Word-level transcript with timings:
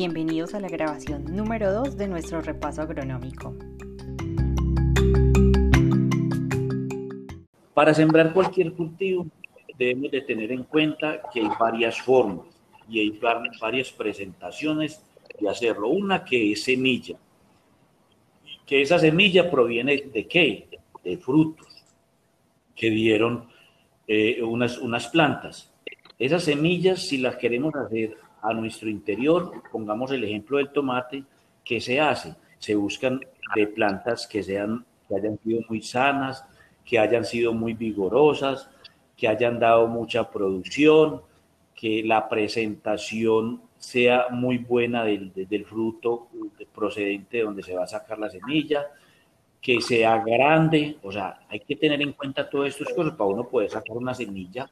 Bienvenidos 0.00 0.54
a 0.54 0.60
la 0.60 0.68
grabación 0.68 1.26
número 1.26 1.74
2 1.74 1.98
de 1.98 2.08
nuestro 2.08 2.40
repaso 2.40 2.80
agronómico. 2.80 3.54
Para 7.74 7.92
sembrar 7.92 8.32
cualquier 8.32 8.72
cultivo 8.72 9.26
debemos 9.76 10.10
de 10.10 10.22
tener 10.22 10.52
en 10.52 10.62
cuenta 10.62 11.20
que 11.30 11.40
hay 11.40 11.50
varias 11.60 12.00
formas 12.00 12.46
y 12.88 13.00
hay 13.00 13.20
varias 13.60 13.92
presentaciones 13.92 15.04
de 15.38 15.50
hacerlo. 15.50 15.88
Una 15.88 16.24
que 16.24 16.52
es 16.52 16.64
semilla, 16.64 17.18
que 18.64 18.80
esa 18.80 18.98
semilla 18.98 19.50
proviene 19.50 20.04
de 20.10 20.26
qué? 20.26 20.80
De 21.04 21.18
frutos 21.18 21.68
que 22.74 22.88
dieron 22.88 23.50
eh, 24.08 24.42
unas, 24.42 24.78
unas 24.78 25.08
plantas. 25.08 25.70
Esas 26.18 26.44
semillas, 26.44 27.02
si 27.02 27.18
las 27.18 27.36
queremos 27.36 27.74
hacer 27.74 28.16
a 28.42 28.52
nuestro 28.52 28.88
interior, 28.88 29.52
pongamos 29.70 30.10
el 30.12 30.24
ejemplo 30.24 30.58
del 30.58 30.70
tomate, 30.70 31.24
¿qué 31.64 31.80
se 31.80 32.00
hace? 32.00 32.34
Se 32.58 32.74
buscan 32.74 33.20
de 33.54 33.66
plantas 33.66 34.26
que, 34.26 34.42
sean, 34.42 34.84
que 35.08 35.16
hayan 35.16 35.38
sido 35.38 35.60
muy 35.68 35.82
sanas, 35.82 36.44
que 36.84 36.98
hayan 36.98 37.24
sido 37.24 37.52
muy 37.52 37.74
vigorosas, 37.74 38.70
que 39.16 39.28
hayan 39.28 39.58
dado 39.58 39.86
mucha 39.86 40.30
producción, 40.30 41.22
que 41.74 42.02
la 42.04 42.28
presentación 42.28 43.62
sea 43.78 44.26
muy 44.30 44.58
buena 44.58 45.04
del, 45.04 45.32
del 45.34 45.64
fruto 45.64 46.28
procedente 46.74 47.38
de 47.38 47.44
donde 47.44 47.62
se 47.62 47.74
va 47.74 47.84
a 47.84 47.86
sacar 47.86 48.18
la 48.18 48.28
semilla, 48.28 48.86
que 49.60 49.80
sea 49.80 50.22
grande, 50.24 50.96
o 51.02 51.12
sea, 51.12 51.40
hay 51.48 51.60
que 51.60 51.76
tener 51.76 52.00
en 52.00 52.12
cuenta 52.12 52.48
todas 52.48 52.70
estas 52.70 52.94
cosas 52.94 53.12
para 53.12 53.30
uno 53.30 53.48
poder 53.48 53.70
sacar 53.70 53.96
una 53.96 54.14
semilla 54.14 54.70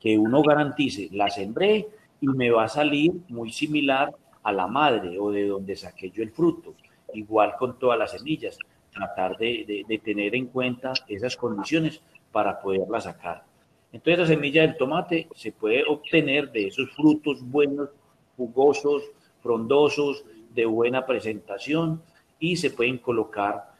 que 0.00 0.16
uno 0.16 0.42
garantice, 0.42 1.08
la 1.12 1.28
sembré 1.28 1.86
y 2.20 2.28
me 2.28 2.50
va 2.50 2.64
a 2.64 2.68
salir 2.68 3.12
muy 3.28 3.50
similar 3.50 4.14
a 4.42 4.52
la 4.52 4.66
madre 4.66 5.18
o 5.18 5.30
de 5.30 5.46
donde 5.46 5.76
saqué 5.76 6.10
yo 6.10 6.22
el 6.22 6.30
fruto, 6.30 6.74
igual 7.14 7.54
con 7.58 7.78
todas 7.78 7.98
las 7.98 8.12
semillas, 8.12 8.58
tratar 8.92 9.36
de, 9.36 9.84
de, 9.86 9.98
tener 9.98 10.34
en 10.34 10.46
cuenta 10.46 10.92
esas 11.08 11.36
condiciones 11.36 12.00
para 12.32 12.60
poderla 12.60 13.00
sacar. 13.00 13.44
Entonces 13.92 14.18
la 14.18 14.26
semilla 14.26 14.62
del 14.62 14.76
tomate 14.76 15.28
se 15.34 15.52
puede 15.52 15.84
obtener 15.84 16.50
de 16.52 16.68
esos 16.68 16.90
frutos 16.90 17.38
buenos, 17.42 17.90
jugosos, 18.36 19.02
frondosos, 19.42 20.24
de 20.54 20.64
buena 20.66 21.06
presentación 21.06 22.02
y 22.38 22.56
se 22.56 22.70
pueden 22.70 22.98
colocar 22.98 23.70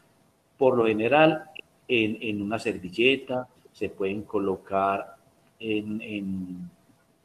por 0.57 0.77
lo 0.77 0.85
general 0.85 1.45
en, 1.87 2.41
una 2.41 2.59
servilleta, 2.59 3.47
se 3.73 3.89
pueden 3.89 4.23
colocar 4.23 5.15
en, 5.59 6.69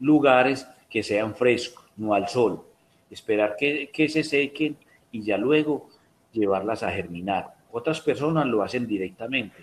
lugares 0.00 0.66
que 0.96 1.02
sean 1.02 1.34
frescos, 1.34 1.84
no 1.98 2.14
al 2.14 2.26
sol. 2.26 2.62
Esperar 3.10 3.54
que, 3.58 4.08
se 4.08 4.24
sequen 4.24 4.78
y 5.12 5.20
ya 5.20 5.36
luego 5.36 5.90
llevarlas 6.32 6.82
a 6.82 6.90
germinar. 6.90 7.52
Otras 7.70 8.00
personas 8.00 8.46
lo 8.46 8.62
hacen 8.62 8.86
directamente, 8.86 9.58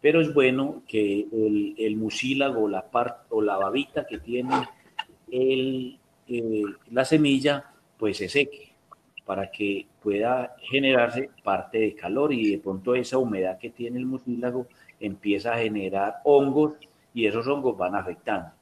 pero 0.00 0.22
es 0.22 0.32
bueno 0.32 0.82
que 0.88 1.26
el, 1.30 1.74
el 1.76 1.96
mucílago 1.96 2.66
la 2.68 2.86
o 3.28 3.42
la 3.42 3.58
babita 3.58 4.06
que 4.06 4.16
tiene 4.16 4.66
el, 5.30 5.98
eh, 6.26 6.62
la 6.90 7.04
semilla, 7.04 7.66
pues 7.98 8.16
se 8.16 8.30
seque 8.30 8.72
para 9.26 9.50
que 9.50 9.84
pueda 10.02 10.56
generarse 10.70 11.28
parte 11.44 11.80
de 11.80 11.94
calor 11.94 12.32
y 12.32 12.52
de 12.52 12.58
pronto 12.60 12.94
esa 12.94 13.18
humedad 13.18 13.58
que 13.58 13.68
tiene 13.68 13.98
el 13.98 14.06
mucílago 14.06 14.66
empieza 15.00 15.52
a 15.52 15.58
generar 15.58 16.22
hongos 16.24 16.78
y 17.12 17.26
esos 17.26 17.46
hongos 17.46 17.76
van 17.76 17.94
afectando. 17.94 18.57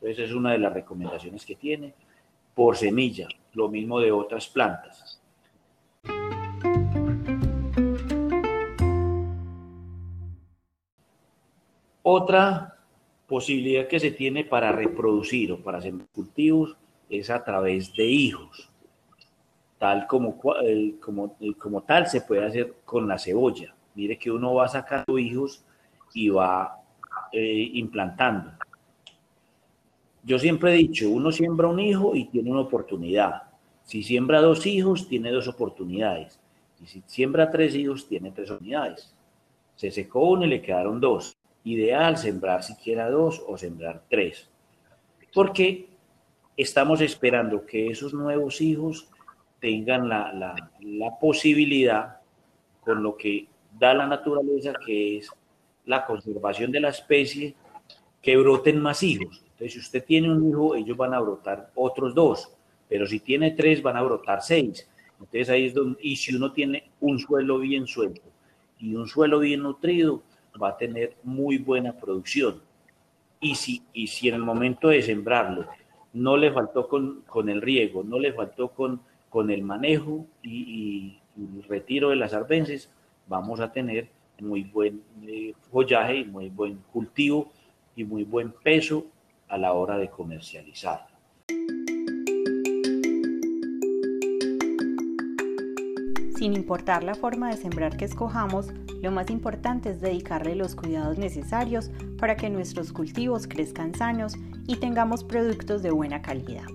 Entonces 0.00 0.30
es 0.30 0.34
una 0.34 0.52
de 0.52 0.58
las 0.58 0.72
recomendaciones 0.72 1.44
que 1.44 1.56
tiene 1.56 1.94
por 2.54 2.76
semilla, 2.76 3.28
lo 3.54 3.68
mismo 3.68 4.00
de 4.00 4.12
otras 4.12 4.48
plantas. 4.48 5.20
Otra 12.02 12.76
posibilidad 13.26 13.86
que 13.86 14.00
se 14.00 14.12
tiene 14.12 14.44
para 14.44 14.72
reproducir 14.72 15.52
o 15.52 15.58
para 15.58 15.78
hacer 15.78 15.94
cultivos 16.14 16.76
es 17.10 17.28
a 17.30 17.44
través 17.44 17.94
de 17.94 18.04
hijos 18.04 18.70
tal 19.78 20.06
como, 20.06 20.38
como, 21.00 21.36
como 21.58 21.82
tal 21.82 22.06
se 22.06 22.20
puede 22.20 22.44
hacer 22.44 22.74
con 22.84 23.08
la 23.08 23.18
cebolla. 23.18 23.74
Mire 23.94 24.18
que 24.18 24.30
uno 24.30 24.54
va 24.54 24.68
sacando 24.68 25.18
hijos 25.18 25.64
y 26.12 26.28
va 26.28 26.80
eh, 27.32 27.70
implantando. 27.74 28.52
Yo 30.24 30.38
siempre 30.38 30.72
he 30.72 30.76
dicho, 30.76 31.10
uno 31.10 31.32
siembra 31.32 31.68
un 31.68 31.80
hijo 31.80 32.14
y 32.14 32.26
tiene 32.26 32.50
una 32.50 32.60
oportunidad. 32.60 33.42
Si 33.84 34.02
siembra 34.02 34.40
dos 34.40 34.66
hijos, 34.66 35.08
tiene 35.08 35.30
dos 35.30 35.48
oportunidades. 35.48 36.38
Y 36.82 36.86
si 36.86 37.02
siembra 37.06 37.50
tres 37.50 37.74
hijos, 37.74 38.06
tiene 38.06 38.30
tres 38.30 38.50
oportunidades. 38.50 39.14
Se 39.76 39.90
secó 39.90 40.30
uno 40.30 40.44
y 40.44 40.48
le 40.48 40.62
quedaron 40.62 41.00
dos. 41.00 41.36
Ideal 41.64 42.16
sembrar 42.18 42.62
siquiera 42.62 43.10
dos 43.10 43.42
o 43.46 43.56
sembrar 43.56 44.02
tres. 44.08 44.48
Porque 45.32 45.88
estamos 46.56 47.00
esperando 47.00 47.64
que 47.64 47.86
esos 47.86 48.12
nuevos 48.12 48.60
hijos 48.60 49.08
tengan 49.60 50.08
la, 50.08 50.32
la, 50.80 51.18
posibilidad 51.20 52.18
con 52.80 53.02
lo 53.02 53.16
que 53.16 53.46
da 53.78 53.94
la 53.94 54.06
naturaleza, 54.06 54.72
que 54.84 55.18
es 55.18 55.30
la 55.86 56.04
conservación 56.04 56.70
de 56.72 56.80
la 56.80 56.88
especie, 56.90 57.54
que 58.20 58.36
broten 58.36 58.80
más 58.80 59.02
hijos. 59.02 59.44
Entonces, 59.58 59.72
si 59.72 59.78
usted 59.80 60.04
tiene 60.04 60.32
un 60.32 60.48
hijo, 60.48 60.76
ellos 60.76 60.96
van 60.96 61.14
a 61.14 61.20
brotar 61.20 61.70
otros 61.74 62.14
dos, 62.14 62.52
pero 62.88 63.06
si 63.06 63.20
tiene 63.20 63.50
tres, 63.52 63.82
van 63.82 63.96
a 63.96 64.02
brotar 64.02 64.40
seis. 64.42 64.88
Entonces 65.18 65.50
ahí 65.50 65.66
es 65.66 65.74
donde, 65.74 65.98
y 66.00 66.14
si 66.16 66.34
uno 66.34 66.52
tiene 66.52 66.90
un 67.00 67.18
suelo 67.18 67.58
bien 67.58 67.86
suelto 67.86 68.22
y 68.78 68.94
un 68.94 69.08
suelo 69.08 69.40
bien 69.40 69.62
nutrido, 69.62 70.22
va 70.62 70.70
a 70.70 70.76
tener 70.76 71.16
muy 71.24 71.58
buena 71.58 71.92
producción. 71.92 72.62
Y 73.40 73.56
si, 73.56 73.82
y 73.92 74.06
si 74.06 74.28
en 74.28 74.36
el 74.36 74.42
momento 74.42 74.88
de 74.88 75.02
sembrarlo 75.02 75.66
no 76.12 76.36
le 76.36 76.52
faltó 76.52 76.88
con, 76.88 77.22
con 77.22 77.48
el 77.48 77.60
riego, 77.60 78.04
no 78.04 78.18
le 78.18 78.32
faltó 78.32 78.68
con 78.68 79.00
con 79.28 79.50
el 79.50 79.62
manejo 79.62 80.26
y, 80.42 81.18
el 81.36 81.62
retiro 81.68 82.08
de 82.10 82.16
las 82.16 82.34
arbences, 82.34 82.90
vamos 83.28 83.60
a 83.60 83.70
tener 83.70 84.08
muy 84.40 84.64
buen 84.64 85.02
eh, 85.22 85.52
follaje 85.70 86.16
y 86.16 86.24
muy 86.24 86.48
buen 86.48 86.78
cultivo 86.92 87.52
y 87.94 88.02
muy 88.02 88.24
buen 88.24 88.50
peso 88.50 89.06
a 89.48 89.58
la 89.58 89.72
hora 89.72 89.98
de 89.98 90.08
comercializar. 90.08 91.06
Sin 96.38 96.54
importar 96.54 97.02
la 97.02 97.16
forma 97.16 97.50
de 97.50 97.56
sembrar 97.56 97.96
que 97.96 98.04
escojamos, 98.04 98.68
lo 99.02 99.10
más 99.10 99.28
importante 99.28 99.90
es 99.90 100.00
dedicarle 100.00 100.54
los 100.54 100.76
cuidados 100.76 101.18
necesarios 101.18 101.90
para 102.16 102.36
que 102.36 102.48
nuestros 102.48 102.92
cultivos 102.92 103.48
crezcan 103.48 103.94
sanos 103.94 104.34
y 104.68 104.76
tengamos 104.76 105.24
productos 105.24 105.82
de 105.82 105.90
buena 105.90 106.22
calidad. 106.22 106.66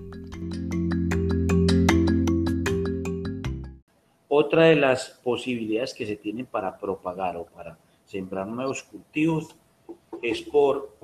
Otra 4.28 4.64
de 4.64 4.76
las 4.76 5.10
posibilidades 5.22 5.94
que 5.94 6.06
se 6.06 6.16
tienen 6.16 6.44
para 6.44 6.76
propagar 6.76 7.36
o 7.36 7.46
para 7.46 7.78
sembrar 8.04 8.46
nuevos 8.46 8.82
cultivos 8.82 9.56
es 10.22 10.42
por, 10.42 10.96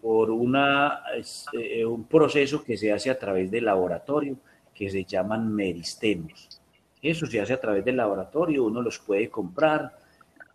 por 0.00 0.30
eh, 0.30 1.84
un 1.84 2.04
proceso 2.04 2.62
que 2.62 2.76
se 2.76 2.92
hace 2.92 3.10
a 3.10 3.18
través 3.18 3.50
del 3.50 3.64
laboratorio 3.64 4.36
que 4.74 4.90
se 4.90 5.04
llaman 5.04 5.52
meristemos. 5.52 6.60
Eso 7.02 7.26
se 7.26 7.40
hace 7.40 7.52
a 7.52 7.60
través 7.60 7.84
del 7.84 7.96
laboratorio, 7.96 8.64
uno 8.64 8.82
los 8.82 8.98
puede 8.98 9.28
comprar 9.28 9.98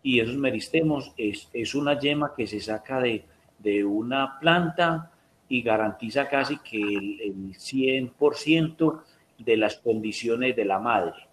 y 0.02 0.20
esos 0.20 0.36
meristemos 0.36 1.12
es, 1.16 1.48
es 1.52 1.74
una 1.74 1.98
yema 1.98 2.34
que 2.36 2.46
se 2.46 2.60
saca 2.60 3.00
de, 3.00 3.24
de 3.58 3.84
una 3.84 4.38
planta 4.38 5.10
y 5.48 5.62
garantiza 5.62 6.28
casi 6.28 6.58
que 6.58 6.80
el, 6.80 7.20
el 7.20 7.54
100% 7.54 9.02
de 9.38 9.56
las 9.56 9.76
condiciones 9.76 10.56
de 10.56 10.64
la 10.64 10.78
madre 10.78 11.28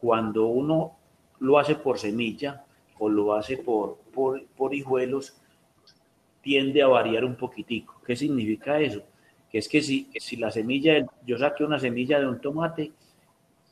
cuando 0.00 0.46
uno 0.46 0.96
lo 1.40 1.58
hace 1.58 1.74
por 1.74 1.98
semilla 1.98 2.64
o 2.98 3.08
lo 3.08 3.34
hace 3.34 3.58
por, 3.58 3.98
por, 4.12 4.74
hijuelos, 4.74 5.40
tiende 6.42 6.82
a 6.82 6.88
variar 6.88 7.24
un 7.24 7.36
poquitico. 7.36 8.00
¿Qué 8.06 8.16
significa 8.16 8.80
eso? 8.80 9.02
Que 9.50 9.58
es 9.58 9.68
que 9.68 9.82
si, 9.82 10.10
si 10.16 10.36
la 10.36 10.50
semilla, 10.50 11.06
yo 11.26 11.38
saqué 11.38 11.64
una 11.64 11.78
semilla 11.78 12.20
de 12.20 12.28
un 12.28 12.40
tomate, 12.40 12.92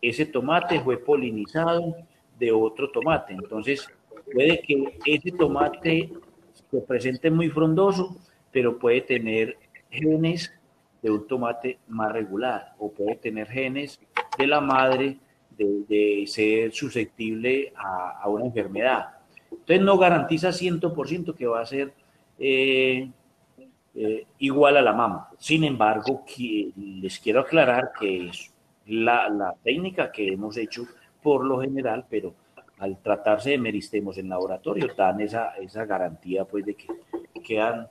ese 0.00 0.26
tomate 0.26 0.80
fue 0.80 0.98
polinizado 0.98 1.96
de 2.38 2.52
otro 2.52 2.90
tomate. 2.90 3.32
Entonces, 3.34 3.88
puede 4.32 4.60
que 4.60 4.98
ese 5.06 5.32
tomate 5.32 6.12
se 6.70 6.80
presente 6.80 7.30
muy 7.30 7.48
frondoso, 7.48 8.16
pero 8.52 8.78
puede 8.78 9.00
tener 9.02 9.56
genes 9.90 10.52
de 11.02 11.10
un 11.10 11.26
tomate 11.26 11.78
más 11.88 12.12
regular 12.12 12.74
o 12.78 12.90
puede 12.90 13.16
tener 13.16 13.48
genes 13.48 14.00
de 14.36 14.46
la 14.46 14.60
madre 14.60 15.18
de, 15.50 16.24
ser 16.26 16.72
susceptible 16.72 17.72
a, 17.76 18.28
una 18.28 18.46
enfermedad. 18.46 19.16
Entonces 19.50 19.80
no 19.80 19.98
garantiza 19.98 20.50
100% 20.50 21.34
que 21.34 21.46
va 21.46 21.60
a 21.60 21.66
ser 21.66 21.92
eh, 22.38 23.10
eh, 23.94 24.26
igual 24.38 24.76
a 24.76 24.82
la 24.82 24.92
mama. 24.92 25.28
Sin 25.38 25.64
embargo, 25.64 26.24
les 26.76 27.18
quiero 27.18 27.40
aclarar 27.40 27.92
que 27.98 28.30
la, 28.86 29.28
la 29.28 29.54
técnica 29.62 30.10
que 30.12 30.32
hemos 30.32 30.56
hecho 30.56 30.86
por 31.22 31.44
lo 31.44 31.60
general, 31.60 32.06
pero 32.08 32.34
al 32.78 32.98
tratarse 32.98 33.50
de 33.50 33.58
meristemos 33.58 34.18
en 34.18 34.28
laboratorio 34.28 34.88
dan 34.96 35.20
esa, 35.20 35.56
esa 35.56 35.84
garantía 35.84 36.44
pues 36.44 36.64
de 36.64 36.74
que 36.74 36.86
quedan 37.44 37.88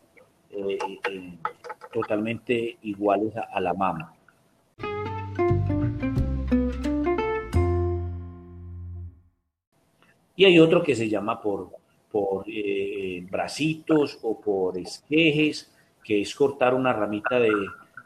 eh, 0.49 0.77
totalmente 1.91 2.77
iguales 2.83 3.33
a, 3.35 3.59
la 3.59 3.73
mama. 3.73 4.13
Y 10.35 10.45
hay 10.45 10.59
otro 10.59 10.83
que 10.83 10.95
se 10.95 11.09
llama 11.09 11.41
por, 11.41 11.71
por 12.17 12.45
eh, 12.47 13.23
bracitos 13.29 14.17
o 14.23 14.41
por 14.41 14.75
esquejes, 14.75 15.71
que 16.03 16.19
es 16.19 16.33
cortar 16.33 16.73
una 16.73 16.91
ramita 16.91 17.39
de, 17.39 17.51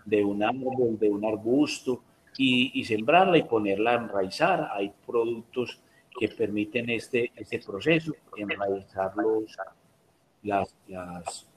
de 0.04 0.26
un 0.26 0.44
árbol, 0.44 1.00
de 1.00 1.10
un 1.10 1.24
arbusto 1.24 2.04
y, 2.38 2.78
y, 2.78 2.84
sembrarla 2.84 3.38
y 3.38 3.44
ponerla 3.44 3.92
a 3.92 4.04
enraizar. 4.04 4.70
Hay 4.74 4.92
productos 5.08 5.80
que 6.20 6.28
permiten 6.28 6.90
este, 6.90 7.32
este 7.38 7.60
proceso, 7.60 8.12
enraizar 8.36 9.14
los, 9.16 9.56
las, 10.44 10.76
las, 10.90 11.48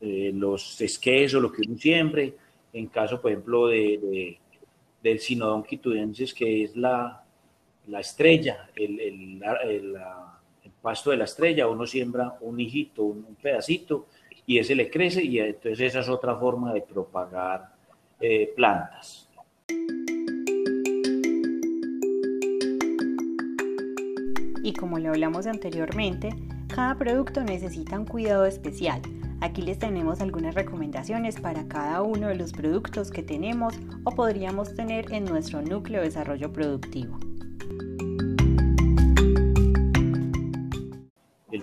eh, 0.00 0.32
los 0.34 0.80
esquejes 0.80 1.34
o 1.34 1.40
lo 1.40 1.52
que 1.52 1.62
uno 1.64 1.78
siempre, 1.78 2.34
en 2.72 2.88
caso, 2.88 3.22
por 3.22 3.30
ejemplo, 3.30 3.68
de, 3.68 4.36
del 5.00 5.20
sinodón 5.20 5.62
quitudenses, 5.62 6.34
que 6.34 6.64
es 6.64 6.74
la, 6.74 7.22
la 7.86 8.00
estrella, 8.00 8.68
el, 8.74 8.98
el, 8.98 9.42
el, 9.62 9.96
pasto 10.80 11.10
de 11.10 11.16
la 11.16 11.24
estrella, 11.24 11.68
uno 11.68 11.86
siembra 11.86 12.36
un 12.40 12.60
hijito, 12.60 13.04
un, 13.04 13.36
pedacito, 13.40 14.06
y 14.46 14.58
ese 14.58 14.74
le 14.74 14.90
crece, 14.90 15.22
y 15.24 15.38
entonces 15.38 15.80
esa 15.80 16.00
es 16.00 16.08
otra 16.08 16.36
forma 16.36 16.72
de 16.72 16.82
propagar 16.82 17.72
eh, 18.20 18.52
plantas. 18.56 19.28
Y 24.62 24.72
como 24.74 24.98
lo 24.98 25.10
hablamos 25.10 25.46
anteriormente, 25.46 26.30
cada 26.68 26.94
producto 26.96 27.42
necesita 27.42 27.98
un 27.98 28.06
cuidado 28.06 28.44
especial. 28.44 29.00
Aquí 29.40 29.62
les 29.62 29.78
tenemos 29.78 30.20
algunas 30.20 30.54
recomendaciones 30.54 31.40
para 31.40 31.66
cada 31.66 32.02
uno 32.02 32.28
de 32.28 32.34
los 32.34 32.52
productos 32.52 33.10
que 33.10 33.22
tenemos 33.22 33.74
o 34.04 34.10
podríamos 34.10 34.74
tener 34.74 35.12
en 35.12 35.24
nuestro 35.24 35.62
núcleo 35.62 36.00
de 36.00 36.08
desarrollo 36.08 36.52
productivo. 36.52 37.18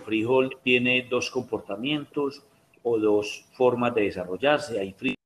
Frijol 0.07 0.57
tiene 0.63 1.05
dos 1.09 1.29
comportamientos 1.29 2.41
o 2.81 2.97
dos 2.97 3.45
formas 3.51 3.93
de 3.93 4.03
desarrollarse. 4.03 4.79
Hay 4.79 4.93
frijol, 4.93 5.17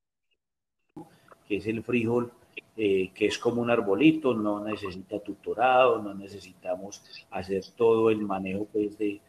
que 1.47 1.57
es 1.57 1.67
el 1.67 1.83
frijol 1.83 2.31
eh, 2.75 3.11
que 3.13 3.27
es 3.27 3.37
como 3.37 3.61
un 3.61 3.69
arbolito, 3.69 4.33
no 4.33 4.63
necesita 4.63 5.19
tutorado, 5.19 6.01
no 6.01 6.15
necesitamos 6.15 7.03
hacer 7.29 7.63
todo 7.77 8.09
el 8.09 8.21
manejo 8.21 8.65
pues, 8.73 8.97
de, 8.97 9.21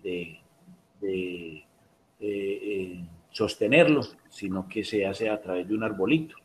de, 0.00 0.38
eh, 1.02 1.64
eh, 2.20 3.04
sostenerlo, 3.32 4.02
sino 4.28 4.68
que 4.68 4.84
se 4.84 5.04
hace 5.06 5.28
a 5.28 5.40
través 5.40 5.66
de 5.66 5.74
un 5.74 5.82
arbolito. 5.82 6.36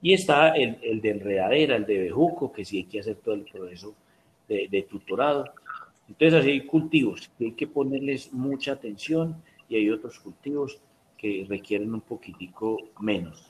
Y 0.00 0.14
está 0.14 0.56
el, 0.56 0.78
el, 0.82 1.02
de 1.02 1.10
enredadera, 1.10 1.76
el 1.76 1.84
de 1.84 1.98
bejuco, 1.98 2.50
que 2.50 2.64
sí 2.64 2.78
hay 2.78 2.84
que 2.84 3.00
hacer 3.00 3.16
todo 3.16 3.34
el 3.34 3.42
proceso 3.42 3.94
de, 4.48 4.68
de 4.70 4.82
tutorado. 4.84 5.44
Entonces 6.08 6.40
así 6.40 6.50
hay 6.50 6.66
cultivos 6.66 7.30
que 7.36 7.46
hay 7.46 7.52
que 7.52 7.66
ponerles 7.66 8.32
mucha 8.32 8.72
atención 8.72 9.42
y 9.68 9.76
hay 9.76 9.90
otros 9.90 10.18
cultivos 10.20 10.80
que 11.16 11.46
requieren 11.48 11.92
un 11.92 12.00
poquitico 12.00 12.78
menos. 13.00 13.46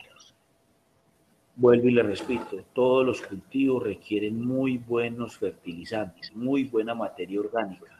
Vuelvo 1.59 1.89
y 1.89 1.93
le 1.93 2.03
repito, 2.03 2.63
todos 2.75 3.07
los 3.07 3.23
cultivos 3.23 3.83
requieren 3.83 4.45
muy 4.45 4.77
buenos 4.77 5.39
fertilizantes, 5.39 6.35
muy 6.37 6.65
buena 6.65 6.95
materia 6.95 7.41
orgánica. 7.41 7.99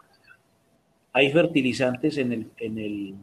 Hay 1.13 1.33
fertilizantes 1.33 2.19
en 2.19 2.33
el, 2.33 2.51
en 2.59 2.79
el 2.79 3.15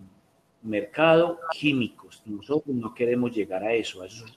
mercado 0.63 1.39
químicos. 1.51 2.23
Nosotros 2.25 2.75
no 2.75 2.95
queremos 2.95 3.35
llegar 3.35 3.63
a 3.63 3.73
eso, 3.73 4.01
a 4.01 4.07
esos, 4.07 4.35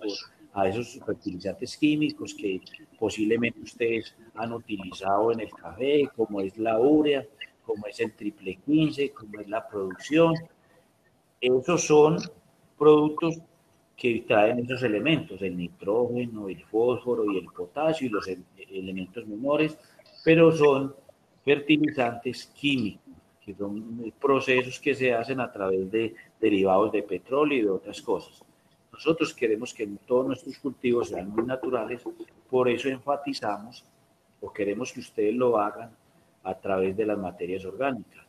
a 0.57 0.69
esos 0.69 0.99
fertilizantes 1.05 1.77
químicos 1.77 2.33
que 2.33 2.63
posiblemente 2.99 3.61
ustedes 3.61 4.17
han 4.35 4.55
utilizado 4.55 5.31
en 5.31 5.41
el 5.41 5.51
café, 5.51 6.09
como 6.17 6.41
es 6.41 6.57
la 6.57 6.81
urea, 6.81 7.27
como 7.63 7.87
es 7.87 8.01
el 8.01 8.13
triple 8.13 8.57
15, 8.65 9.11
como 9.11 9.39
es 9.39 9.49
la 9.49 9.69
producción. 9.69 10.35
Esos 11.39 11.83
son 11.83 12.17
productos 12.79 13.39
que 13.95 14.25
traen 14.27 14.61
esos 14.61 14.83
elementos, 14.83 15.43
el 15.43 15.59
nitrógeno, 15.59 16.49
el 16.49 16.65
fósforo 16.65 17.31
y 17.31 17.37
el 17.37 17.47
potasio 17.47 18.07
y 18.07 18.11
los 18.11 18.27
elementos 18.71 19.27
menores, 19.27 19.77
pero 20.25 20.53
son 20.53 20.95
fertilizantes 21.45 22.47
químicos, 22.47 23.03
que 23.45 23.55
son 23.55 24.11
procesos 24.19 24.81
que 24.81 24.95
se 24.95 25.13
hacen 25.13 25.39
a 25.39 25.53
través 25.53 25.91
de 25.91 26.15
derivados 26.41 26.93
de 26.93 27.03
petróleo 27.03 27.59
y 27.59 27.63
de 27.63 27.71
otras 27.71 28.01
cosas. 28.01 28.46
Nosotros 28.97 29.35
queremos 29.35 29.75
que 29.75 29.87
todos 30.07 30.27
nuestros 30.27 30.59
cultivos 30.59 31.09
sean 31.11 31.29
muy 31.29 31.45
naturales, 31.45 32.03
por 32.49 32.67
eso 32.67 32.89
enfatizamos 32.89 33.85
o 34.41 34.51
queremos 34.51 34.91
que 34.91 35.01
ustedes 35.01 35.35
lo 35.35 35.59
hagan 35.59 35.91
a 36.43 36.55
través 36.55 36.97
de 36.97 37.05
las 37.05 37.19
materias 37.19 37.63
orgánicas 37.67 38.25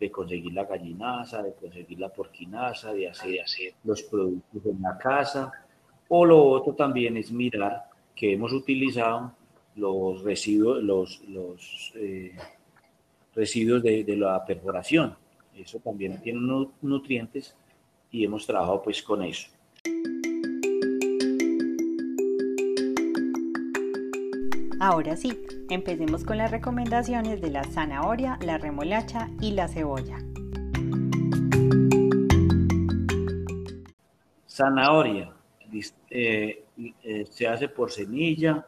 de 0.00 0.10
conseguir 0.10 0.54
la 0.54 0.64
gallinaza, 0.64 1.42
de 1.42 1.52
conseguir 1.52 2.00
la 2.00 2.08
porquinaza, 2.08 2.94
de 2.94 3.10
hacer, 3.10 3.74
los 3.84 4.02
productos 4.04 4.64
en 4.64 4.80
la 4.80 4.96
casa. 4.96 5.52
O 6.08 6.24
lo 6.24 6.42
otro 6.42 6.72
también 6.74 7.18
es 7.18 7.30
mirar 7.30 7.90
que 8.14 8.32
hemos 8.32 8.54
utilizado 8.54 9.32
los 9.76 10.22
residuos, 10.22 11.22
eh, 11.96 12.34
residuos 13.34 13.82
de, 13.82 14.04
de, 14.04 14.16
la 14.16 14.42
perforación. 14.42 15.14
Eso 15.54 15.80
también 15.80 16.18
tiene 16.22 16.40
nutrientes 16.80 17.54
y 18.10 18.24
hemos 18.24 18.46
trabajado 18.46 18.82
pues 18.82 19.02
con 19.02 19.22
eso. 19.22 19.50
Ahora 24.80 25.16
sí, 25.16 25.36
empecemos 25.70 26.24
con 26.24 26.38
las 26.38 26.50
recomendaciones 26.50 27.40
de 27.40 27.50
la 27.50 27.64
zanahoria, 27.64 28.38
la 28.42 28.58
remolacha 28.58 29.28
y 29.40 29.50
la 29.50 29.66
cebolla. 29.66 30.18
Zanahoria 34.46 35.32
eh, 36.10 36.64
eh, 37.02 37.26
se 37.28 37.48
hace 37.48 37.68
por 37.68 37.90
semilla 37.90 38.66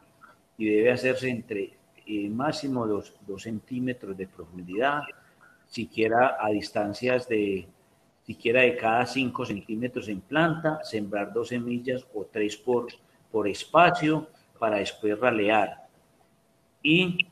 y 0.59 0.67
debe 0.67 0.93
hacerse 0.93 1.31
entre 1.31 1.77
eh, 2.07 2.29
máximo 2.29 2.87
2 2.87 3.15
centímetros 3.39 4.17
de 4.17 4.27
profundidad, 4.27 5.03
siquiera 5.67 6.37
a 6.41 6.51
distancias 6.51 7.29
de 7.29 7.67
siquiera 8.31 8.61
de 8.61 8.77
cada 8.77 9.05
5 9.07 9.45
centímetros 9.45 10.09
en 10.09 10.21
planta, 10.21 10.79
sembrar 10.85 11.33
dos 11.33 11.49
semillas 11.49 12.07
o 12.15 12.25
tres 12.27 12.57
por, 12.57 12.87
por 13.33 13.49
espacio 13.49 14.29
para 14.57 14.77
después 14.77 15.19
ralear 15.19 15.89
y 16.81 17.27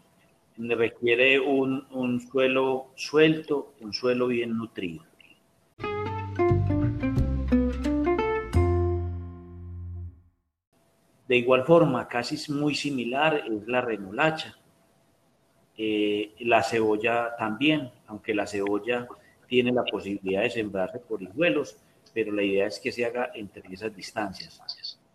requiere 0.57 1.39
un, 1.39 1.87
un 1.93 2.21
suelo 2.21 2.89
suelto, 2.97 3.75
un 3.81 3.93
suelo 3.93 4.27
bien 4.27 4.59
nutrido. 4.59 5.05
De 11.29 11.37
igual 11.37 11.65
forma, 11.65 12.09
casi 12.09 12.51
muy 12.51 12.75
similar 12.75 13.45
es 13.47 13.69
la 13.69 13.83
remolacha. 13.83 14.59
Eh, 15.77 16.35
la 16.41 16.65
cebolla 16.65 17.37
también, 17.37 17.89
aunque 18.09 18.35
la 18.35 18.49
cebolla 18.49 19.07
tiene 19.49 19.73
la 19.73 19.85
posibilidad 19.85 20.43
de 20.43 20.51
sembrarse 20.51 20.99
por 21.01 21.23
hijuelos, 21.23 21.77
pero 22.13 22.33
la 22.33 22.43
idea 22.43 22.67
es 22.67 22.79
que 22.79 22.93
se 22.93 23.05
haga 23.05 23.31
entre 23.35 23.63
esas 23.73 23.95
distancias. 23.95 24.61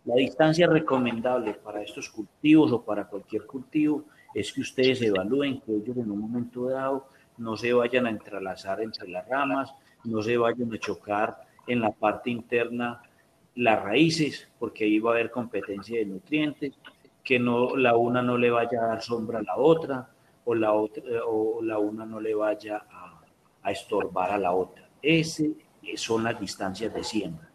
La 0.06 0.16
distancia 0.16 0.68
recomendable 0.68 1.54
para 1.54 1.82
estos 1.82 2.10
cultivos 2.10 2.72
o 2.72 2.84
para 2.84 3.08
cualquier 3.08 3.46
cultivo 3.46 4.06
es 4.34 4.52
que 4.52 4.62
ustedes 4.62 5.02
evalúen 5.02 5.62
que 5.62 5.76
ellos 5.76 5.96
en 5.96 6.12
un 6.12 6.20
momento 6.20 6.66
dado 6.66 7.08
no 7.38 7.56
se 7.56 7.72
vayan 7.74 8.08
a 8.08 8.10
entrelazar 8.10 8.82
entre 8.82 9.08
las 9.08 9.28
ramas, 9.28 9.74
no 10.04 10.22
se 10.22 10.38
vayan 10.38 10.74
a 10.74 10.78
chocar 10.78 11.38
en 11.68 11.80
la 11.80 11.92
parte 11.92 12.30
interna 12.30 13.02
las 13.56 13.82
raíces, 13.82 14.52
porque 14.60 14.86
ahí 14.86 15.00
va 15.00 15.12
a 15.12 15.14
haber 15.14 15.32
competencia 15.32 16.00
de 16.00 16.06
nutrientes, 16.06 16.74
que 17.24 17.40
no 17.40 17.76
la 17.76 17.96
una 17.96 18.22
no 18.22 18.38
le 18.38 18.50
vaya 18.50 18.82
a 18.82 18.88
dar 18.88 19.02
sombra 19.02 19.40
a 19.40 19.44
la 19.44 19.56
otra, 19.56 20.10
o 20.46 20.56
la 20.56 20.74
otra 20.74 21.04
o 21.26 21.62
la 21.62 21.80
una 21.80 22.06
no 22.06 22.20
le 22.20 22.36
vaya 22.36 22.84
a, 22.90 23.03
a 23.64 23.72
estorbar 23.72 24.32
a 24.32 24.38
la 24.38 24.52
otra. 24.52 24.88
Ese 25.02 25.54
son 25.96 26.24
las 26.24 26.40
distancias 26.40 26.94
de 26.94 27.04
siembra. 27.04 27.50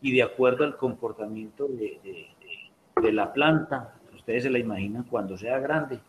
Y 0.00 0.12
de 0.12 0.22
acuerdo 0.22 0.64
al 0.64 0.76
comportamiento 0.76 1.66
de, 1.66 2.30
de, 3.00 3.12
la 3.12 3.32
planta, 3.32 3.94
ustedes 4.14 4.44
se 4.44 4.50
la 4.50 4.58
imaginan 4.58 5.04
cuando 5.04 5.36
sea 5.36 5.58
grande, 5.58 6.00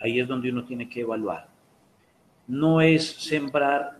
Ahí 0.00 0.20
es 0.20 0.28
donde 0.28 0.50
uno 0.50 0.64
tiene 0.64 0.88
que 0.88 1.00
evaluar. 1.00 1.48
No 2.46 2.80
es 2.80 3.04
sembrar 3.04 3.98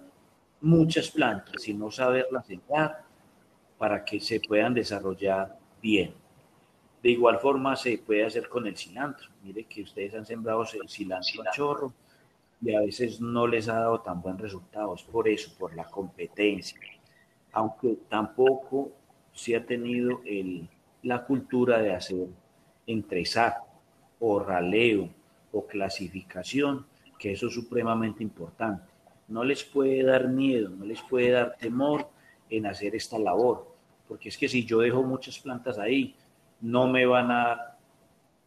muchas 0.61 1.11
plantas, 1.11 1.61
sino 1.61 1.91
saberlas 1.91 2.47
sembrar 2.47 3.03
para 3.77 4.05
que 4.05 4.21
se 4.21 4.41
puedan 4.41 4.75
desarrollar 4.75 5.59
bien. 5.83 6.15
De 7.03 7.11
igual 7.11 7.39
forma 7.39 7.75
se 7.75 7.99
puede 7.99 8.25
hacer 8.25 8.49
con 8.49 8.67
el 8.67 8.77
cilantro. 8.77 9.29
Mire 9.43 9.65
que 9.65 9.83
ustedes 9.83 10.15
han 10.15 10.25
sembrado 10.25 10.65
cilantro 10.87 11.43
a 11.43 11.51
chorro 11.51 11.93
y 12.61 12.75
a 12.75 12.81
veces 12.81 13.21
no 13.21 13.47
les 13.47 13.69
ha 13.69 13.81
dado 13.81 14.01
tan 14.01 14.21
buen 14.21 14.39
resultado. 14.39 14.95
Es 14.95 15.03
por 15.03 15.29
eso, 15.29 15.51
por 15.59 15.75
la 15.75 15.85
competencia. 15.85 16.79
Aunque 17.53 17.99
tampoco 18.09 18.93
se 19.33 19.57
ha 19.57 19.65
tenido 19.65 20.21
el, 20.25 20.69
la 21.03 21.25
cultura 21.25 21.79
de 21.79 21.95
hacer 21.95 22.27
entre 22.87 23.25
saco 23.25 23.67
o 24.21 24.41
raleo 24.41 25.09
o 25.53 25.67
clasificación, 25.67 26.87
que 27.19 27.33
eso 27.33 27.47
es 27.47 27.55
supremamente 27.55 28.23
importante. 28.23 28.85
No 29.29 29.45
les 29.45 29.63
puede 29.65 30.03
dar 30.03 30.29
miedo, 30.29 30.71
no 30.71 30.85
les 30.85 31.01
puede 31.03 31.31
dar 31.31 31.57
temor 31.59 32.09
en 32.51 32.67
hacer 32.67 32.95
esta 32.95 33.19
labor, 33.19 33.75
porque 34.09 34.31
es 34.31 34.39
que 34.39 34.49
si 34.49 34.65
yo 34.65 34.81
dejo 34.81 35.03
muchas 35.03 35.39
plantas 35.39 35.79
ahí, 35.79 36.15
no 36.61 36.89
me 36.89 37.07
van 37.07 37.31
a 37.31 37.35
dar 37.35 37.79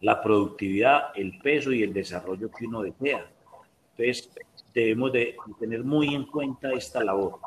la 0.02 0.22
productividad, 0.22 1.12
el 1.16 1.38
peso 1.40 1.72
y 1.72 1.84
el 1.84 1.94
desarrollo 1.94 2.50
que 2.52 2.66
uno 2.66 2.82
desea. 2.82 3.26
Entonces, 3.98 4.30
debemos 4.74 5.12
de 5.12 5.36
tener 5.60 5.84
muy 5.84 6.14
en 6.16 6.26
cuenta 6.26 6.72
esta 6.72 7.04
labor. 7.04 7.40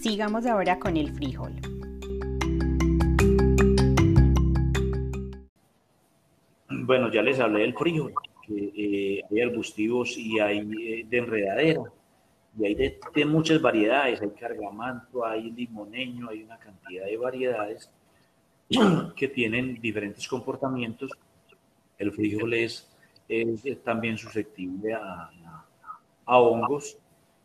Sigamos 0.00 0.46
ahora 0.46 0.78
con 0.78 0.96
el 0.96 1.12
frijol. 1.12 1.52
Bueno, 6.68 7.12
ya 7.12 7.22
les 7.22 7.40
hablé 7.40 7.60
del 7.60 7.74
frijol, 7.74 8.14
que 8.46 8.72
eh, 8.76 9.22
hay 9.28 9.40
arbustivos 9.40 10.16
y 10.16 10.38
hay 10.38 10.58
eh, 10.60 11.06
de 11.08 11.18
enredadera, 11.18 11.82
y 12.56 12.64
hay 12.64 12.74
de, 12.76 13.00
de, 13.14 13.24
muchas 13.24 13.60
variedades, 13.60 14.22
hay 14.22 14.30
cargamanto, 14.30 15.26
hay 15.26 15.50
limoneño, 15.50 16.28
hay 16.30 16.44
una 16.44 16.58
cantidad 16.58 17.04
de 17.04 17.16
variedades 17.16 17.90
que 19.16 19.28
tienen 19.28 19.80
diferentes 19.80 20.26
comportamientos. 20.28 21.10
El 21.98 22.12
frijol 22.12 22.54
es, 22.54 22.88
es 23.28 23.82
también 23.82 24.18
susceptible 24.18 24.94
a, 24.94 25.30
hongos, 26.26 26.98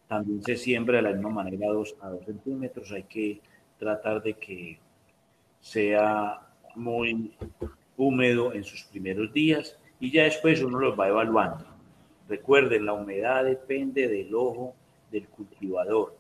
también 0.08 0.44
se 0.44 0.58
siembra 0.58 0.98
de 0.98 1.04
la 1.04 1.12
misma 1.12 1.30
manera 1.30 1.68
a 1.68 1.74
2 1.74 1.96
a 2.02 2.10
dos 2.10 2.26
centímetros, 2.26 2.92
hay 2.92 3.04
que 3.04 3.40
tratar 3.78 4.22
de 4.24 4.34
que 4.34 4.80
sea 5.60 6.42
muy 6.76 7.32
húmedo 7.96 8.54
en 8.54 8.64
sus 8.64 8.84
primeros 8.84 9.32
días 9.32 9.78
y 10.00 10.12
ya 10.12 10.24
después 10.24 10.62
uno 10.64 10.80
los 10.80 11.00
va 11.00 11.08
evaluando. 11.08 11.66
Recuerden, 12.28 12.86
la 12.86 12.94
humedad 12.94 13.46
depende 13.46 14.08
del 14.08 14.34
ojo 14.34 14.74
del 15.12 15.28
cultivador. 15.28 16.18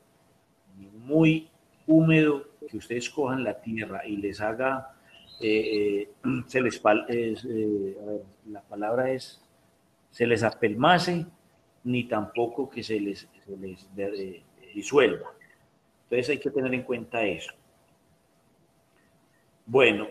Muy 1.06 1.51
húmedo, 1.92 2.46
que 2.70 2.78
ustedes 2.78 3.10
cojan 3.10 3.44
la 3.44 3.62
tierra 3.62 4.06
y 4.06 4.18
les 4.18 4.40
haga, 4.42 4.96
eh, 5.42 6.08
eh, 6.08 6.10
se 6.48 6.62
les, 6.62 6.82
eh, 7.10 7.84
la 8.50 8.62
palabra 8.62 9.12
es, 9.12 9.42
se 10.10 10.26
les 10.26 10.44
apelmase, 10.44 11.26
ni 11.84 12.06
tampoco 12.06 12.70
que 12.70 12.84
se 12.84 13.00
les, 13.00 13.28
se 13.46 13.58
les 13.58 13.88
disuelva. 14.74 15.34
Entonces 16.04 16.30
hay 16.30 16.38
que 16.40 16.52
tener 16.52 16.74
en 16.74 16.84
cuenta 16.84 17.24
eso. 17.24 17.54
Bueno, 19.66 20.08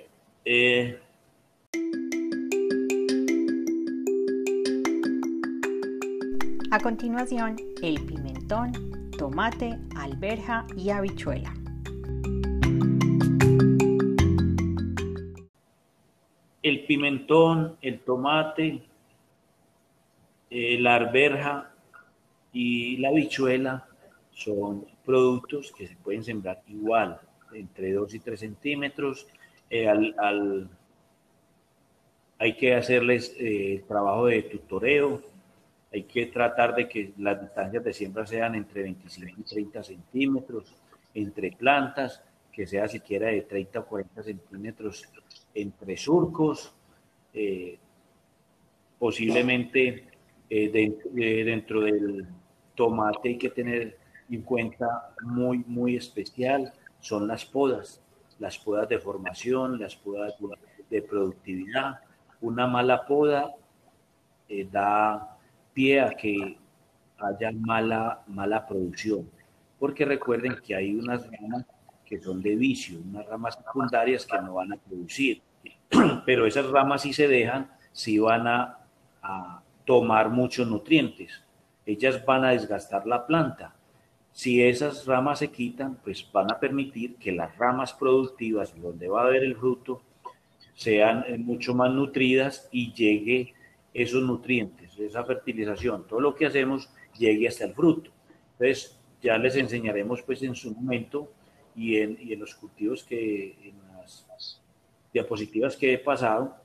A 6.73 6.79
continuación, 6.79 7.57
el 7.83 8.07
pimentón, 8.07 8.71
tomate, 9.19 9.77
alberja 9.97 10.65
y 10.77 10.91
habichuela. 10.91 11.53
Pimentón, 16.91 17.77
el 17.83 18.01
tomate, 18.01 18.83
eh, 20.51 20.77
la 20.81 20.97
alberja 20.97 21.71
y 22.53 22.97
la 22.97 23.11
habichuela 23.11 23.87
son 24.33 24.85
productos 25.05 25.71
que 25.71 25.87
se 25.87 25.95
pueden 25.95 26.25
sembrar 26.25 26.61
igual, 26.67 27.21
entre 27.53 27.93
2 27.93 28.15
y 28.15 28.19
3 28.19 28.41
centímetros. 28.41 29.29
Eh, 29.71 29.89
hay 32.41 32.57
que 32.57 32.75
hacerles 32.75 33.37
eh, 33.39 33.85
trabajo 33.87 34.27
de 34.27 34.43
tutoreo, 34.43 35.23
hay 35.93 36.03
que 36.03 36.27
tratar 36.27 36.75
de 36.75 36.89
que 36.89 37.13
las 37.19 37.41
distancias 37.41 37.85
de 37.85 37.93
siembra 37.93 38.27
sean 38.27 38.57
entre 38.57 38.83
25 38.83 39.39
y 39.39 39.45
30 39.45 39.85
centímetros 39.85 40.75
entre 41.15 41.53
plantas, 41.53 42.21
que 42.51 42.67
sea 42.67 42.89
siquiera 42.89 43.29
de 43.29 43.43
30 43.43 43.79
o 43.79 43.87
40 43.87 44.25
centímetros 44.25 45.09
entre 45.55 45.97
surcos, 45.97 46.75
eh, 47.33 47.79
posiblemente 48.99 50.09
eh, 50.49 50.71
eh, 50.75 51.45
dentro 51.45 51.83
del 51.83 52.27
tomate 52.75 53.31
hay 53.31 53.39
que 53.39 53.51
tener 53.51 53.99
en 54.31 54.43
cuenta 54.43 55.15
muy, 55.23 55.59
muy 55.67 55.97
especial, 55.97 56.73
son 57.01 57.27
las 57.27 57.45
podas, 57.45 58.01
las 58.39 58.59
podas 58.59 58.89
de 58.89 58.99
formación, 58.99 59.79
las 59.79 59.97
podas 59.97 60.35
de 60.89 61.03
productividad. 61.03 62.01
Una 62.41 62.67
mala 62.67 63.07
poda 63.07 63.55
da 64.71 65.39
pie 65.73 66.01
a 66.01 66.11
que 66.11 66.59
haya 67.19 67.53
mala, 67.53 68.23
mala 68.27 68.67
producción. 68.67 69.29
Porque 69.79 70.05
recuerden 70.05 70.57
que 70.65 70.75
hay 70.75 70.95
unas 70.95 71.27
ramas 71.31 71.65
que 72.05 72.21
son 72.21 72.43
de 72.43 72.57
vicio, 72.57 72.99
unas 73.01 73.27
ramas 73.27 73.55
secundarias 73.57 74.27
que 74.27 74.41
no 74.41 74.55
van 74.55 74.73
a 74.73 74.77
producir. 74.77 75.43
Pero 76.27 76.47
esas 76.47 76.67
ramas 76.71 77.03
si 77.03 77.13
se 77.13 77.29
dejan, 77.29 77.71
si 77.93 78.19
van 78.19 78.47
a, 78.47 78.77
tomar 79.85 80.31
muchos 80.31 80.69
nutrientes. 80.69 81.43
Ellas 81.85 82.25
van 82.25 82.45
a 82.45 82.51
desgastar 82.51 83.07
la 83.07 83.27
planta. 83.27 83.75
Si 84.33 84.63
esas 84.63 85.05
ramas 85.05 85.41
se 85.41 85.51
quitan, 85.51 85.97
pues 85.97 86.27
van 86.33 86.51
a 86.53 86.61
permitir 86.61 87.17
que 87.17 87.33
las 87.33 87.57
ramas 87.59 87.93
productivas, 87.93 88.73
donde 88.81 89.09
va 89.09 89.23
a 89.23 89.27
haber 89.27 89.43
el 89.43 89.57
fruto, 89.57 90.01
sean 90.75 91.25
eh, 91.27 91.37
mucho 91.37 91.75
más 91.75 91.91
nutridas 91.91 92.69
y 92.71 92.93
llegue 92.93 93.53
esos 93.93 94.23
nutrientes, 94.23 94.97
esa 94.99 95.25
fertilización, 95.25 96.07
todo 96.07 96.21
lo 96.21 96.35
que 96.35 96.47
hacemos 96.47 96.89
llegue 97.19 97.49
hasta 97.49 97.65
el 97.65 97.75
fruto. 97.75 98.11
Entonces, 98.53 98.97
ya 99.21 99.37
les 99.39 99.57
enseñaremos 99.57 100.23
pues 100.23 100.43
en 100.43 100.55
su 100.55 100.73
momento 100.73 101.33
y 101.75 101.97
en, 101.97 102.17
y 102.21 102.33
en 102.33 102.41
los 102.41 102.55
cultivos 102.55 103.05
que, 103.05 103.57
en 103.63 103.75
las 103.99 104.60
diapositivas 105.13 105.77
que 105.77 105.93
he 105.95 105.99
pasado, 105.99 106.57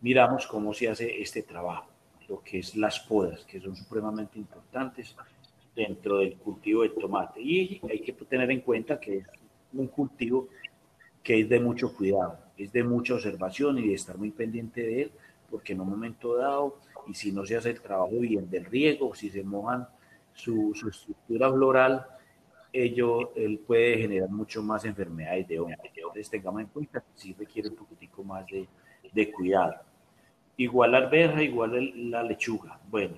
miramos 0.00 0.46
cómo 0.46 0.72
se 0.72 0.88
hace 0.88 1.20
este 1.20 1.42
trabajo, 1.42 1.86
lo 2.28 2.42
que 2.42 2.58
es 2.58 2.76
las 2.76 3.00
podas, 3.00 3.44
que 3.44 3.60
son 3.60 3.76
supremamente 3.76 4.38
importantes 4.38 5.14
dentro 5.74 6.18
del 6.18 6.36
cultivo 6.36 6.82
del 6.82 6.94
tomate. 6.94 7.40
Y 7.40 7.80
hay 7.88 8.00
que 8.00 8.12
tener 8.12 8.50
en 8.50 8.60
cuenta 8.60 8.98
que 8.98 9.18
es 9.18 9.26
un 9.72 9.86
cultivo 9.88 10.48
que 11.22 11.40
es 11.40 11.48
de 11.48 11.60
mucho 11.60 11.94
cuidado, 11.94 12.38
es 12.56 12.72
de 12.72 12.82
mucha 12.82 13.14
observación 13.14 13.78
y 13.78 13.88
de 13.88 13.94
estar 13.94 14.18
muy 14.18 14.30
pendiente 14.30 14.82
de 14.82 15.02
él 15.02 15.12
porque 15.52 15.74
en 15.74 15.82
un 15.82 15.90
momento 15.90 16.34
dado, 16.34 16.78
y 17.06 17.12
si 17.12 17.30
no 17.30 17.44
se 17.44 17.56
hace 17.56 17.70
el 17.70 17.80
trabajo 17.82 18.18
bien 18.18 18.48
del 18.48 18.64
riego, 18.64 19.14
si 19.14 19.28
se 19.28 19.44
mojan 19.44 19.86
su, 20.32 20.72
estructura 20.72 21.52
floral, 21.52 22.06
ello, 22.72 23.34
él 23.34 23.58
puede 23.58 23.98
generar 23.98 24.28
mucho 24.28 24.62
más 24.62 24.84
enfermedades 24.84 25.46
de 25.48 25.60
hongo. 25.60 25.74
Entonces 25.84 26.30
tengamos 26.30 26.62
en 26.62 26.68
cuenta 26.68 27.00
que 27.00 27.06
sí 27.14 27.34
requiere 27.38 27.68
un 27.68 27.76
poquitico 27.76 28.24
más 28.24 28.46
de, 28.46 28.66
de 29.12 29.30
cuidado. 29.30 29.74
Igual 30.56 30.92
la 30.92 30.98
alberja, 30.98 31.42
igual 31.42 32.10
la 32.10 32.22
lechuga. 32.22 32.78
Bueno. 32.90 33.16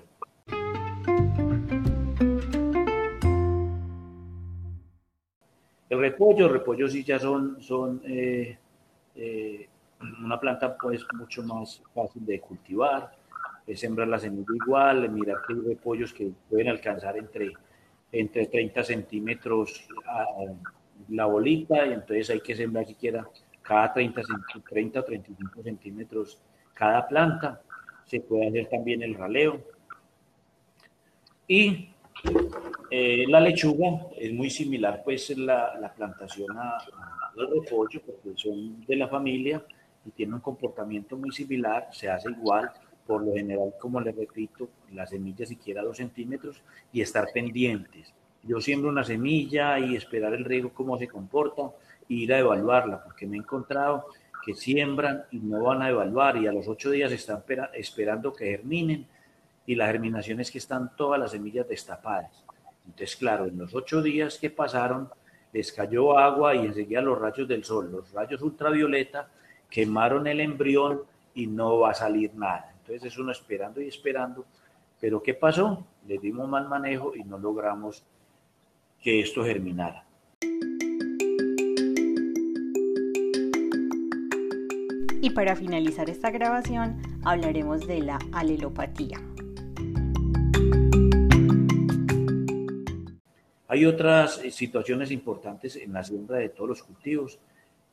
El 5.87 5.99
repollo, 5.99 6.47
el 6.47 6.51
repollo 6.51 6.89
sí 6.89 7.03
ya 7.03 7.19
son, 7.19 7.61
son 7.61 8.01
eh, 8.05 8.57
eh, 9.15 9.69
una 10.23 10.39
planta 10.39 10.77
pues 10.77 11.05
mucho 11.13 11.43
más 11.43 11.81
fácil 11.93 12.25
de 12.25 12.39
cultivar, 12.41 13.11
es 13.65 13.79
sembrar 13.79 14.07
la 14.07 14.19
semilla 14.19 14.53
igual, 14.53 15.09
mirar 15.09 15.37
que 15.47 15.53
hay 15.53 15.59
repollos 15.59 16.13
que 16.13 16.31
pueden 16.49 16.69
alcanzar 16.69 17.17
entre, 17.17 17.53
entre 18.19 18.47
30 18.47 18.83
centímetros 18.83 19.87
a, 20.05 20.25
la 21.09 21.25
bolita 21.25 21.85
y 21.85 21.93
entonces 21.93 22.29
hay 22.29 22.39
que 22.39 22.55
sembrar 22.55 22.85
siquiera 22.85 23.27
cada 23.61 23.93
30, 23.93 24.21
30 24.69 24.99
o 24.99 25.03
35 25.03 25.63
centímetros 25.63 26.41
cada 26.73 27.05
planta. 27.07 27.61
Se 28.05 28.21
puede 28.21 28.47
hacer 28.47 28.69
también 28.69 29.03
el 29.03 29.15
raleo. 29.15 29.61
Y 31.47 31.89
eh, 32.89 33.25
la 33.27 33.39
lechuga 33.39 34.07
es 34.17 34.33
muy 34.33 34.49
similar 34.49 35.01
pues 35.03 35.29
la, 35.37 35.77
la 35.79 35.93
plantación 35.93 36.57
a, 36.57 36.77
a 36.77 37.31
los 37.35 37.49
repollos 37.49 38.01
porque 38.03 38.31
son 38.35 38.85
de 38.85 38.95
la 38.95 39.07
familia 39.07 39.63
y 40.05 40.11
tiene 40.11 40.35
un 40.35 40.41
comportamiento 40.41 41.17
muy 41.17 41.31
similar, 41.31 41.89
se 41.91 42.09
hace 42.09 42.29
igual, 42.29 42.71
por 43.05 43.23
lo 43.23 43.33
general, 43.33 43.73
como 43.79 44.01
les 44.01 44.15
repito, 44.15 44.69
las 44.91 45.11
semillas 45.11 45.49
siquiera 45.49 45.83
dos 45.83 45.97
centímetros 45.97 46.61
y 46.91 47.01
estar 47.01 47.27
pendientes, 47.33 48.13
yo 48.47 48.61
siembro 48.61 48.89
una 48.89 49.03
semilla 49.03 49.79
y 49.79 49.95
esperar 49.95 50.33
el 50.35 50.45
riego 50.45 50.71
cómo 50.71 50.99
se 50.99 51.07
comporta 51.07 51.71
e 52.07 52.13
ir 52.13 52.33
a 52.33 52.39
evaluarla, 52.39 53.03
porque 53.03 53.25
me 53.25 53.37
he 53.37 53.39
encontrado 53.39 54.05
que 54.45 54.53
siembran 54.53 55.23
y 55.31 55.39
no 55.39 55.63
van 55.63 55.81
a 55.81 55.89
evaluar 55.89 56.37
y 56.37 56.45
a 56.45 56.51
los 56.51 56.67
ocho 56.67 56.91
días 56.91 57.11
están 57.11 57.43
esperando 57.73 58.31
que 58.31 58.45
germinen 58.45 59.07
y 59.65 59.73
la 59.73 59.87
germinación 59.87 60.39
es 60.39 60.51
que 60.51 60.59
están 60.59 60.95
todas 60.95 61.19
las 61.19 61.31
semillas 61.31 61.67
destapadas. 61.67 62.45
Entonces, 62.85 63.15
claro, 63.15 63.45
en 63.45 63.57
los 63.57 63.73
ocho 63.73 64.03
días 64.03 64.37
que 64.37 64.51
pasaron, 64.51 65.09
les 65.51 65.71
cayó 65.71 66.15
agua 66.19 66.53
y 66.53 66.67
enseguida 66.67 67.01
los 67.01 67.17
rayos 67.17 67.47
del 67.47 67.63
sol, 67.63 67.91
los 67.91 68.11
rayos 68.11 68.43
ultravioleta 68.43 69.27
quemaron 69.71 70.27
el 70.27 70.39
embrión 70.39 71.01
y 71.33 71.47
no 71.47 71.79
va 71.79 71.91
a 71.91 71.95
salir 71.95 72.35
nada. 72.35 72.74
Entonces 72.87 73.13
es 73.13 73.17
uno 73.17 73.31
esperando 73.31 73.81
y 73.81 73.87
esperando. 73.87 74.45
Pero 75.01 75.23
¿qué 75.23 75.33
pasó? 75.33 75.87
Le 76.07 76.19
dimos 76.19 76.47
mal 76.47 76.69
manejo 76.69 77.15
y 77.15 77.23
no 77.23 77.39
logramos 77.39 78.03
que 79.01 79.21
esto 79.21 79.43
germinara. 79.43 80.05
Y 85.19 85.31
para 85.31 85.55
finalizar 85.55 86.11
esta 86.11 86.29
grabación 86.29 87.01
hablaremos 87.23 87.87
de 87.87 88.01
la 88.01 88.19
alelopatía. 88.31 89.17
Hay 93.67 93.85
otras 93.85 94.41
situaciones 94.51 95.09
importantes 95.09 95.75
en 95.75 95.91
la 95.91 96.03
siembra 96.03 96.37
de 96.37 96.49
todos 96.49 96.69
los 96.69 96.83
cultivos 96.83 97.39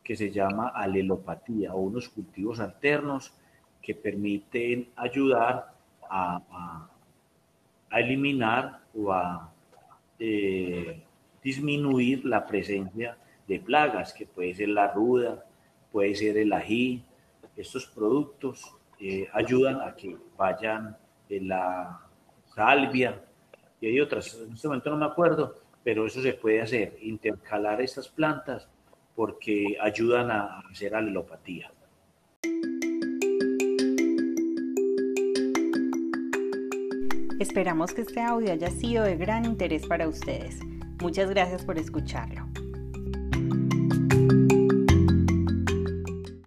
que 0.04 0.16
se 0.16 0.30
llama 0.30 0.68
alelopatía 0.68 1.74
o 1.74 1.80
unos 1.80 2.10
cultivos 2.10 2.60
alternos 2.60 3.32
que 3.82 3.94
permiten 3.94 4.88
ayudar 4.96 5.72
a, 6.08 6.88
eliminar 7.90 8.80
o 8.94 9.12
a 9.12 9.52
eh, 10.18 11.02
disminuir 11.42 12.24
la 12.24 12.46
presencia 12.46 13.18
de 13.46 13.60
plagas, 13.60 14.12
que 14.12 14.24
puede 14.26 14.54
ser 14.54 14.68
la 14.68 14.92
ruda, 14.92 15.44
puede 15.90 16.14
ser 16.14 16.38
el 16.38 16.52
ají. 16.52 17.04
Estos 17.56 17.86
productos 17.86 18.74
eh, 19.00 19.28
ayudan 19.32 19.80
a 19.80 19.94
que 19.94 20.16
vayan 20.36 20.96
en 21.28 21.48
la 21.48 22.00
salvia 22.54 23.22
y 23.80 23.88
hay 23.88 24.00
otras, 24.00 24.34
en 24.34 24.52
este 24.52 24.68
momento 24.68 24.90
no 24.90 24.96
me 24.96 25.06
acuerdo, 25.06 25.56
pero 25.82 26.06
eso 26.06 26.22
se 26.22 26.34
puede 26.34 26.62
hacer, 26.62 26.96
intercalar 27.02 27.80
estas 27.82 28.08
plantas 28.08 28.68
porque 29.16 29.76
ayudan 29.80 30.30
a 30.30 30.60
hacer 30.70 30.94
alelopatía. 30.94 31.70
Esperamos 37.42 37.92
que 37.92 38.02
este 38.02 38.20
audio 38.20 38.52
haya 38.52 38.70
sido 38.70 39.02
de 39.02 39.16
gran 39.16 39.44
interés 39.44 39.84
para 39.88 40.06
ustedes. 40.06 40.60
Muchas 41.00 41.28
gracias 41.28 41.64
por 41.64 41.76
escucharlo. 41.76 42.51